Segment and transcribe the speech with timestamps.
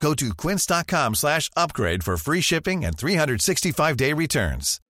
[0.00, 4.80] Go to quince.com slash upgrade for free shipping and 365-day returns.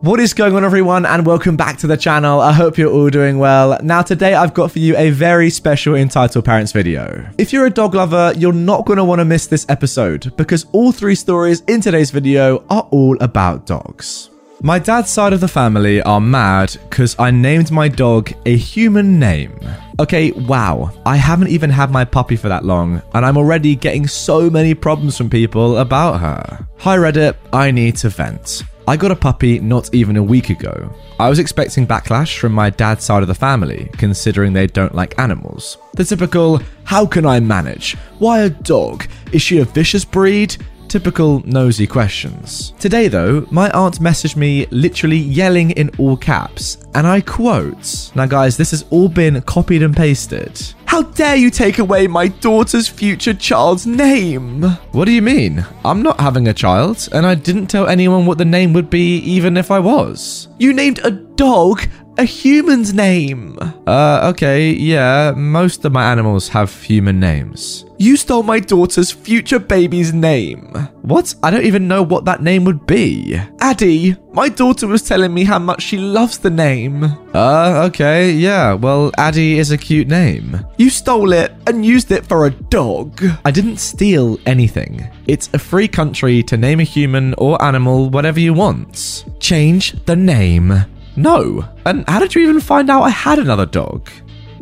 [0.00, 2.40] What is going on, everyone, and welcome back to the channel.
[2.40, 3.76] I hope you're all doing well.
[3.82, 7.28] Now, today I've got for you a very special entitled parents video.
[7.36, 10.66] If you're a dog lover, you're not going to want to miss this episode because
[10.70, 14.30] all three stories in today's video are all about dogs.
[14.62, 19.18] My dad's side of the family are mad because I named my dog a human
[19.18, 19.58] name.
[20.00, 24.06] Okay, wow, I haven't even had my puppy for that long, and I'm already getting
[24.06, 26.68] so many problems from people about her.
[26.78, 28.62] Hi Reddit, I need to vent.
[28.86, 30.94] I got a puppy not even a week ago.
[31.18, 35.18] I was expecting backlash from my dad's side of the family, considering they don't like
[35.18, 35.78] animals.
[35.94, 37.96] The typical, how can I manage?
[38.20, 39.04] Why a dog?
[39.32, 40.56] Is she a vicious breed?
[40.88, 42.72] Typical nosy questions.
[42.78, 48.24] Today, though, my aunt messaged me literally yelling in all caps, and I quote Now,
[48.24, 50.58] guys, this has all been copied and pasted.
[50.86, 54.62] How dare you take away my daughter's future child's name?
[54.92, 55.64] What do you mean?
[55.84, 59.18] I'm not having a child, and I didn't tell anyone what the name would be
[59.18, 60.48] even if I was.
[60.58, 61.82] You named a dog
[62.18, 63.56] a human's name.
[63.86, 67.84] Uh, okay, yeah, most of my animals have human names.
[67.98, 70.72] You stole my daughter's future baby's name.
[71.02, 71.34] What?
[71.42, 73.40] I don't even know what that name would be.
[73.60, 77.04] Addie, my daughter was telling me how much she loves the name.
[77.34, 80.64] Uh, okay, yeah, well, Addie is a cute name.
[80.76, 83.24] You stole it and used it for a dog.
[83.44, 85.08] I didn't steal anything.
[85.26, 89.24] It's a free country to name a human or animal whatever you want.
[89.40, 90.84] Change the name.
[91.18, 91.68] No.
[91.84, 94.08] And how did you even find out I had another dog?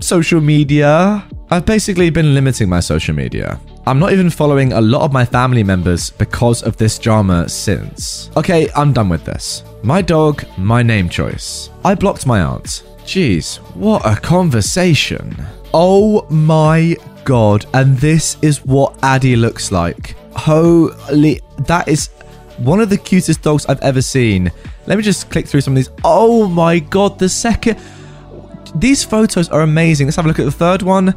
[0.00, 1.24] Social media?
[1.50, 3.60] I've basically been limiting my social media.
[3.86, 8.30] I'm not even following a lot of my family members because of this drama since.
[8.36, 9.62] Okay, I'm done with this.
[9.82, 11.70] My dog, my name choice.
[11.84, 12.82] I blocked my aunt.
[13.04, 15.36] Jeez, what a conversation.
[15.72, 20.16] Oh my god, and this is what Addie looks like.
[20.34, 22.08] Holy, that is
[22.58, 24.50] one of the cutest dogs I've ever seen.
[24.86, 25.90] Let me just click through some of these.
[26.04, 27.78] Oh my god, the second.
[28.74, 30.06] These photos are amazing.
[30.06, 31.14] Let's have a look at the third one.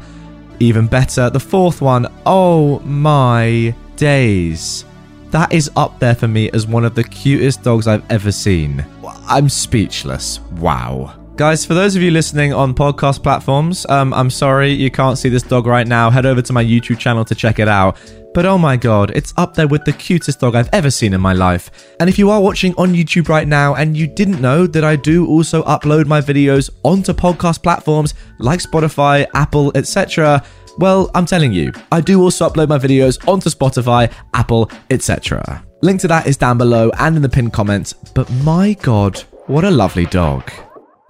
[0.60, 1.30] Even better.
[1.30, 2.06] The fourth one.
[2.26, 4.84] Oh my days.
[5.30, 8.84] That is up there for me as one of the cutest dogs I've ever seen.
[9.28, 10.40] I'm speechless.
[10.40, 11.19] Wow.
[11.40, 15.30] Guys, for those of you listening on podcast platforms, um, I'm sorry you can't see
[15.30, 16.10] this dog right now.
[16.10, 17.96] Head over to my YouTube channel to check it out.
[18.34, 21.20] But oh my god, it's up there with the cutest dog I've ever seen in
[21.22, 21.94] my life.
[21.98, 24.96] And if you are watching on YouTube right now and you didn't know that I
[24.96, 30.44] do also upload my videos onto podcast platforms like Spotify, Apple, etc.,
[30.76, 35.64] well, I'm telling you, I do also upload my videos onto Spotify, Apple, etc.
[35.80, 37.94] Link to that is down below and in the pinned comments.
[37.94, 40.52] But my god, what a lovely dog.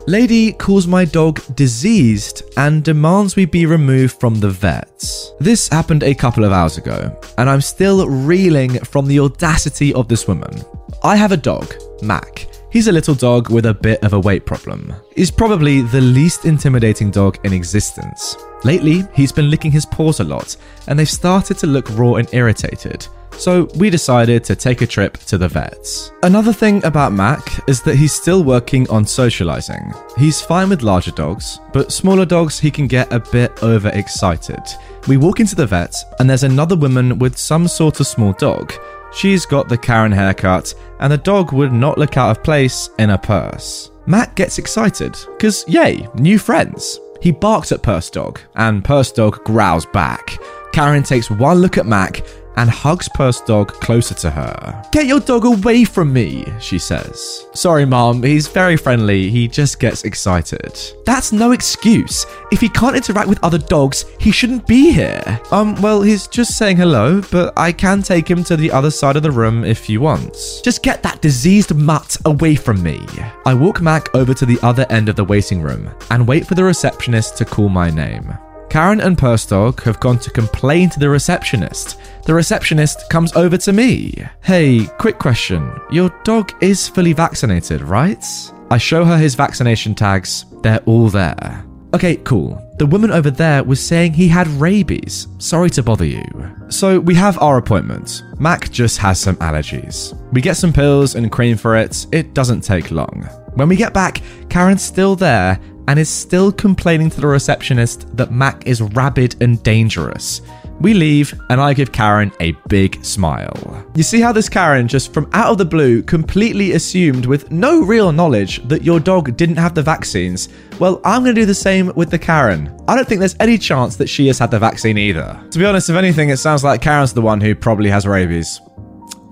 [0.07, 5.33] Lady calls my dog diseased and demands we be removed from the vets.
[5.41, 10.09] This happened a couple of hours ago, and I'm still reeling from the audacity of
[10.09, 10.65] this woman.
[11.05, 12.47] I have a dog, Mac.
[12.73, 14.95] He's a little dog with a bit of a weight problem.
[15.17, 18.37] He's probably the least intimidating dog in existence.
[18.65, 20.57] Lately, he's been licking his paws a lot,
[20.87, 23.07] and they've started to look raw and irritated
[23.41, 26.13] so we decided to take a trip to the vets.
[26.23, 29.93] Another thing about Mac is that he's still working on socializing.
[30.19, 34.61] He's fine with larger dogs, but smaller dogs he can get a bit overexcited.
[35.09, 38.75] We walk into the vet, and there's another woman with some sort of small dog.
[39.15, 43.11] She's got the Karen haircut, and the dog would not look out of place in
[43.11, 43.91] a purse.
[44.07, 47.01] Mac gets excited, because yay, new friends.
[47.23, 50.39] He barks at Purse Dog, and Purse Dog growls back.
[50.73, 52.23] Karen takes one look at Mac
[52.57, 54.83] and hugs Purse Dog closer to her.
[54.93, 57.47] Get your dog away from me, she says.
[57.55, 60.79] Sorry, Mom, he's very friendly, he just gets excited.
[61.05, 62.27] That's no excuse.
[62.53, 65.41] If he can't interact with other dogs, he shouldn't be here.
[65.51, 69.17] Um, well, he's just saying hello, but I can take him to the other side
[69.17, 70.37] of the room if you want.
[70.63, 73.01] Just get that diseased mutt away from me.
[73.47, 76.55] I walk Mac over to the other end of the waiting room and wait for
[76.55, 78.37] the receptionist to call my name.
[78.71, 81.99] Karen and Purse Dog have gone to complain to the receptionist.
[82.25, 84.15] The receptionist comes over to me.
[84.45, 85.73] Hey, quick question.
[85.91, 88.25] Your dog is fully vaccinated, right?
[88.71, 90.45] I show her his vaccination tags.
[90.63, 91.65] They're all there.
[91.95, 92.65] Okay, cool.
[92.79, 95.27] The woman over there was saying he had rabies.
[95.39, 96.23] Sorry to bother you.
[96.69, 98.23] So we have our appointment.
[98.39, 100.17] Mac just has some allergies.
[100.33, 102.07] We get some pills and cream for it.
[102.13, 103.29] It doesn't take long.
[103.55, 105.59] When we get back, Karen's still there
[105.91, 110.41] and is still complaining to the receptionist that Mac is rabid and dangerous.
[110.79, 113.85] We leave, and I give Karen a big smile.
[113.97, 117.83] You see how this Karen, just from out of the blue, completely assumed with no
[117.83, 120.49] real knowledge that your dog didn't have the vaccines?
[120.79, 122.73] Well, I'm to do the same with the Karen.
[122.87, 125.45] I don't think there's any chance that she has had the vaccine either.
[125.51, 128.61] To be honest, if anything, it sounds like Karen's the one who probably has rabies.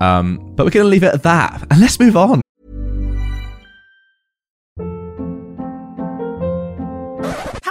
[0.01, 2.41] Um, but we're to leave it at that, and let's move on.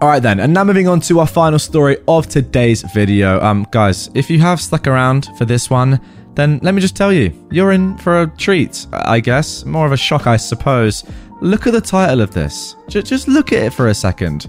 [0.00, 3.40] All right then, and now moving on to our final story of today's video.
[3.40, 6.00] Um, guys, if you have stuck around for this one,
[6.34, 9.64] then let me just tell you, you're in for a treat, I guess.
[9.64, 11.04] More of a shock, I suppose.
[11.40, 12.76] Look at the title of this.
[12.88, 14.44] J- just look at it for a second.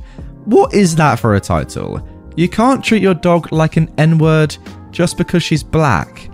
[0.45, 2.07] What is that for a title?
[2.35, 4.57] You can't treat your dog like an N word
[4.91, 6.29] just because she's black.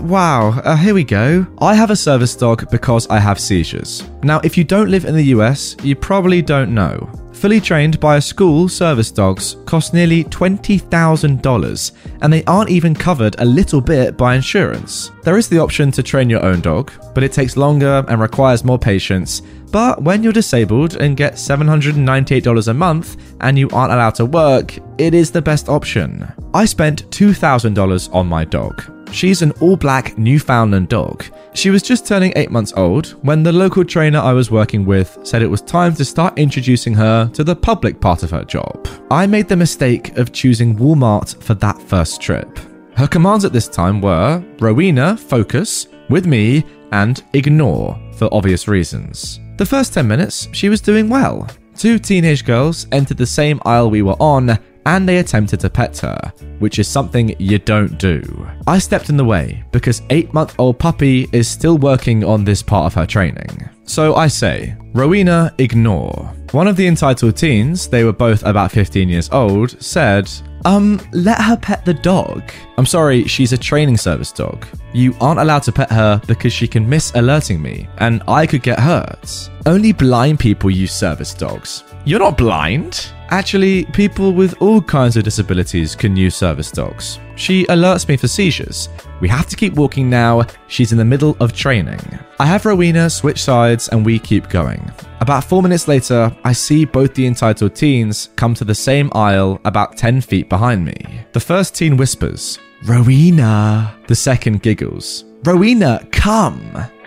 [0.00, 1.46] Wow, uh, here we go.
[1.60, 4.02] I have a service dog because I have seizures.
[4.22, 7.08] Now, if you don't live in the US, you probably don't know.
[7.40, 13.34] Fully trained by a school, service dogs cost nearly $20,000, and they aren't even covered
[13.38, 15.10] a little bit by insurance.
[15.22, 18.62] There is the option to train your own dog, but it takes longer and requires
[18.62, 19.40] more patience.
[19.72, 24.76] But when you're disabled and get $798 a month and you aren't allowed to work,
[24.98, 26.30] it is the best option.
[26.52, 28.99] I spent $2,000 on my dog.
[29.12, 31.24] She's an all black Newfoundland dog.
[31.52, 35.18] She was just turning 8 months old when the local trainer I was working with
[35.24, 38.86] said it was time to start introducing her to the public part of her job.
[39.10, 42.58] I made the mistake of choosing Walmart for that first trip.
[42.96, 49.40] Her commands at this time were Rowena, focus, with me, and ignore, for obvious reasons.
[49.56, 51.48] The first 10 minutes, she was doing well.
[51.76, 55.98] Two teenage girls entered the same aisle we were on and they attempted to pet
[55.98, 58.48] her, which is something you don't do.
[58.66, 62.62] I stepped in the way because 8 month old puppy is still working on this
[62.62, 63.68] part of her training.
[63.84, 66.32] So I say, Rowena, ignore.
[66.52, 70.30] One of the entitled teens, they were both about 15 years old, said,
[70.64, 72.42] um, let her pet the dog.
[72.76, 74.66] I'm sorry, she's a training service dog.
[74.92, 78.62] You aren't allowed to pet her because she can miss alerting me, and I could
[78.62, 79.50] get hurt.
[79.66, 81.84] Only blind people use service dogs.
[82.04, 83.10] You're not blind.
[83.30, 87.20] Actually, people with all kinds of disabilities can use service dogs.
[87.36, 88.88] She alerts me for seizures.
[89.20, 90.42] We have to keep walking now.
[90.66, 92.00] She's in the middle of training.
[92.40, 94.90] I have Rowena switch sides and we keep going.
[95.20, 99.60] About four minutes later, I see both the entitled teens come to the same aisle
[99.64, 101.24] about 10 feet behind me.
[101.32, 103.96] The first teen whispers, Rowena.
[104.08, 106.60] The second giggles, Rowena, come.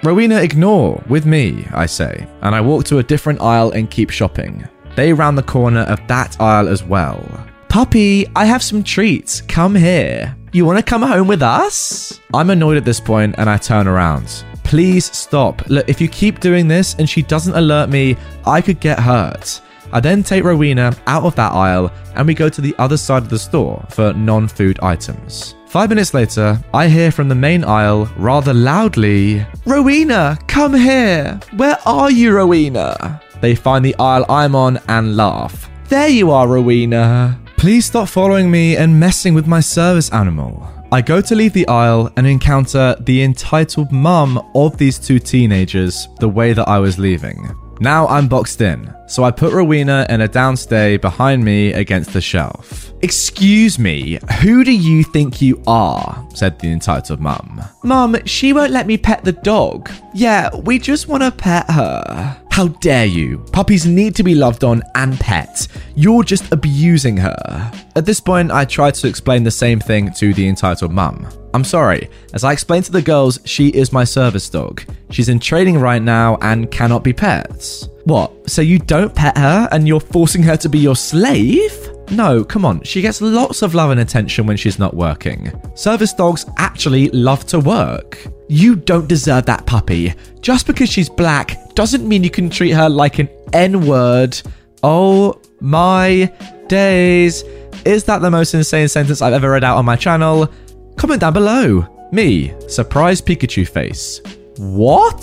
[0.03, 4.09] Rowena, ignore, with me, I say, and I walk to a different aisle and keep
[4.09, 4.67] shopping.
[4.95, 7.23] They round the corner of that aisle as well.
[7.69, 9.41] Puppy, I have some treats.
[9.41, 10.35] Come here.
[10.51, 12.19] You want to come home with us?
[12.33, 14.43] I'm annoyed at this point and I turn around.
[14.63, 15.67] Please stop.
[15.67, 18.15] Look, if you keep doing this and she doesn't alert me,
[18.45, 19.61] I could get hurt.
[19.91, 23.23] I then take Rowena out of that aisle and we go to the other side
[23.23, 25.55] of the store for non food items.
[25.67, 31.39] Five minutes later, I hear from the main aisle rather loudly Rowena, come here!
[31.55, 33.22] Where are you, Rowena?
[33.43, 35.69] They find the aisle I'm on and laugh.
[35.89, 37.37] There you are, Rowena.
[37.57, 40.65] Please stop following me and messing with my service animal.
[40.93, 46.07] I go to leave the aisle and encounter the entitled mum of these two teenagers
[46.21, 47.53] the way that I was leaving.
[47.81, 52.21] Now I'm boxed in, so I put Rowena in a downstay behind me against the
[52.21, 52.93] shelf.
[53.01, 56.25] Excuse me, who do you think you are?
[56.33, 57.61] said the entitled mum.
[57.83, 59.91] Mum, she won't let me pet the dog.
[60.13, 62.39] Yeah, we just want to pet her.
[62.53, 63.39] How dare you?
[63.51, 65.67] Puppies need to be loved on and pet.
[65.95, 67.71] You're just abusing her.
[67.95, 71.27] At this point, I tried to explain the same thing to the entitled mum.
[71.55, 74.83] I'm sorry, as I explained to the girls, she is my service dog.
[75.09, 77.89] She's in training right now and cannot be pets.
[78.03, 78.47] What?
[78.47, 81.89] So you don't pet her and you're forcing her to be your slave?
[82.11, 85.51] No, come on, she gets lots of love and attention when she's not working.
[85.75, 88.25] Service dogs actually love to work.
[88.49, 90.13] You don't deserve that puppy.
[90.41, 94.39] Just because she's black doesn't mean you can treat her like an N word.
[94.83, 96.31] Oh my
[96.67, 97.43] days.
[97.85, 100.51] Is that the most insane sentence I've ever read out on my channel?
[100.97, 101.87] Comment down below.
[102.11, 104.21] Me, surprise Pikachu face.
[104.57, 105.21] What?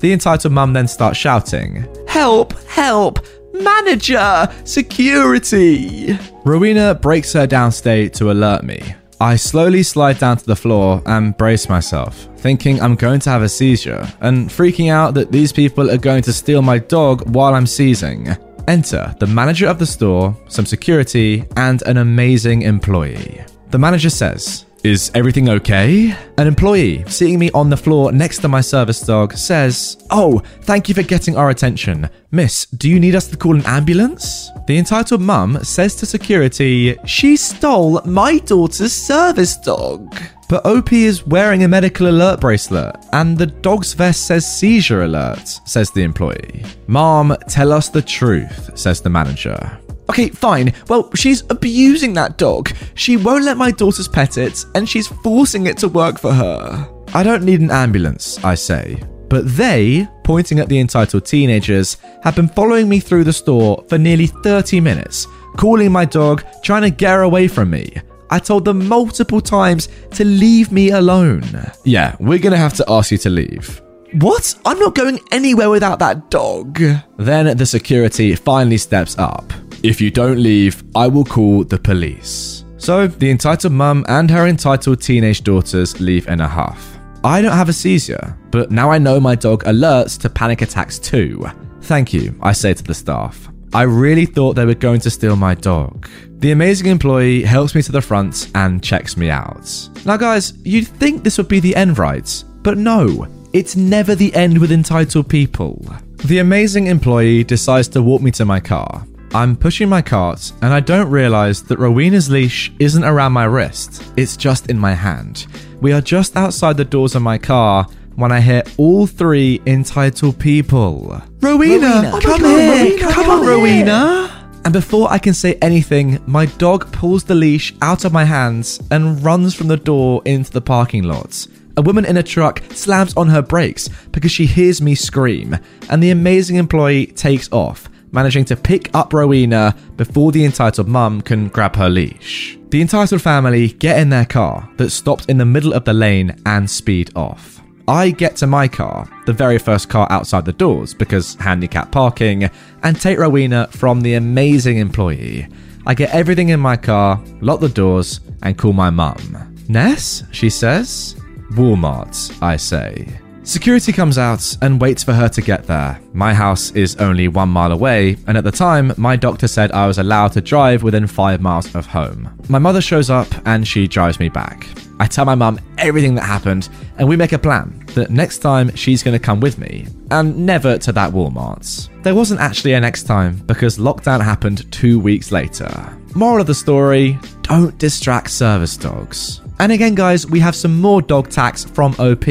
[0.00, 2.52] The entitled mum then starts shouting, Help!
[2.64, 3.24] Help!
[3.62, 4.48] Manager!
[4.64, 6.18] Security!
[6.44, 8.80] Rowena breaks her downstay to alert me.
[9.20, 13.42] I slowly slide down to the floor and brace myself, thinking I'm going to have
[13.42, 17.54] a seizure, and freaking out that these people are going to steal my dog while
[17.54, 18.36] I'm seizing.
[18.68, 23.42] Enter the manager of the store, some security, and an amazing employee.
[23.70, 26.16] The manager says, is everything okay?
[26.38, 30.88] An employee, seeing me on the floor next to my service dog, says, Oh, thank
[30.88, 32.08] you for getting our attention.
[32.30, 34.50] Miss, do you need us to call an ambulance?
[34.66, 40.16] The entitled mum says to security, She stole my daughter's service dog.
[40.48, 45.48] But OP is wearing a medical alert bracelet, and the dog's vest says seizure alert,
[45.64, 46.64] says the employee.
[46.86, 49.78] Mom, tell us the truth, says the manager.
[50.08, 50.72] Okay, fine.
[50.88, 52.70] Well, she's abusing that dog.
[52.94, 56.88] She won't let my daughters pet it, and she's forcing it to work for her.
[57.14, 59.02] I don't need an ambulance, I say.
[59.28, 63.98] But they, pointing at the entitled teenagers, have been following me through the store for
[63.98, 67.92] nearly 30 minutes, calling my dog, trying to get her away from me.
[68.30, 71.44] I told them multiple times to leave me alone.
[71.84, 73.80] Yeah, we're gonna have to ask you to leave.
[74.14, 74.54] What?
[74.64, 76.80] I'm not going anywhere without that dog.
[77.18, 79.52] Then the security finally steps up.
[79.86, 82.64] If you don't leave, I will call the police.
[82.76, 86.98] So the entitled mum and her entitled teenage daughters leave in a huff.
[87.22, 90.98] I don't have a seizure, but now I know my dog alerts to panic attacks
[90.98, 91.46] too.
[91.82, 93.48] Thank you, I say to the staff.
[93.72, 96.08] I really thought they were going to steal my dog.
[96.40, 99.70] The amazing employee helps me to the front and checks me out.
[100.04, 102.44] Now, guys, you'd think this would be the end, right?
[102.62, 105.80] But no, it's never the end with entitled people.
[106.24, 109.06] The amazing employee decides to walk me to my car.
[109.34, 114.02] I'm pushing my cart and I don't realize that Rowena's leash isn't around my wrist,
[114.16, 115.46] it's just in my hand.
[115.80, 120.38] We are just outside the doors of my car when I hear all three entitled
[120.38, 121.22] people.
[121.40, 124.32] Rowena, Rowena, come, come here, on, Rowena, come, come on, here." Rowena.
[124.64, 128.80] And before I can say anything, my dog pulls the leash out of my hands
[128.90, 131.46] and runs from the door into the parking lot.
[131.76, 135.56] A woman in a truck slams on her brakes because she hears me scream,
[135.90, 141.20] and the amazing employee takes off, managing to pick up Rowena before the entitled mum
[141.20, 142.58] can grab her leash.
[142.70, 146.34] The entitled family get in their car that stopped in the middle of the lane
[146.46, 147.60] and speed off.
[147.86, 152.50] I get to my car, the very first car outside the doors because handicap parking,
[152.82, 155.46] and take Rowena from the amazing employee.
[155.86, 159.54] I get everything in my car, lock the doors, and call my mum.
[159.68, 161.16] Ness, she says.
[161.52, 163.20] Walmart, I say.
[163.46, 166.00] Security comes out and waits for her to get there.
[166.12, 169.86] My house is only one mile away, and at the time, my doctor said I
[169.86, 172.28] was allowed to drive within five miles of home.
[172.48, 174.66] My mother shows up and she drives me back.
[174.98, 178.74] I tell my mum everything that happened, and we make a plan that next time
[178.74, 181.88] she's going to come with me, and never to that Walmart.
[182.02, 185.96] There wasn't actually a next time because lockdown happened two weeks later.
[186.16, 189.40] Moral of the story don't distract service dogs.
[189.60, 192.26] And again, guys, we have some more dog tax from OP.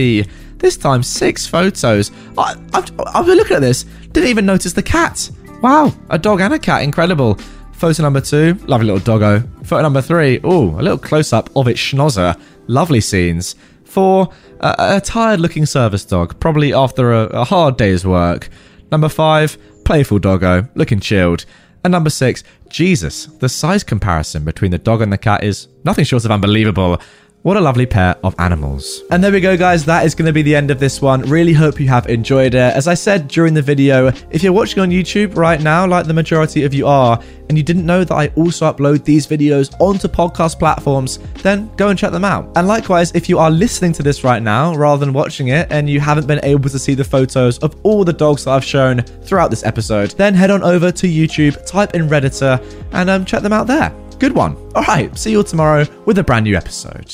[0.58, 2.12] This time, six photos.
[2.38, 5.30] I, I've, I've been looking at this, didn't even notice the cat.
[5.62, 7.38] Wow, a dog and a cat, incredible.
[7.74, 9.42] Photo number two, lovely little doggo.
[9.64, 12.40] Photo number three, ooh, a little close up of its schnozzer.
[12.68, 13.56] Lovely scenes.
[13.84, 14.30] Four,
[14.62, 18.50] a, a tired looking service dog, probably after a, a hard day's work.
[18.92, 21.46] Number five, playful doggo, looking chilled.
[21.84, 26.06] And number six, Jesus, the size comparison between the dog and the cat is nothing
[26.06, 27.00] short of unbelievable.
[27.46, 29.04] What a lovely pair of animals.
[29.12, 29.86] And there we go, guys.
[29.86, 31.22] That is going to be the end of this one.
[31.22, 32.74] Really hope you have enjoyed it.
[32.74, 36.14] As I said during the video, if you're watching on YouTube right now, like the
[36.16, 40.08] majority of you are, and you didn't know that I also upload these videos onto
[40.08, 42.52] podcast platforms, then go and check them out.
[42.56, 45.88] And likewise, if you are listening to this right now rather than watching it and
[45.88, 49.04] you haven't been able to see the photos of all the dogs that I've shown
[49.04, 52.60] throughout this episode, then head on over to YouTube, type in Redditor,
[52.94, 53.94] and um, check them out there.
[54.18, 54.56] Good one.
[54.74, 57.14] All right, see you all tomorrow with a brand new episode.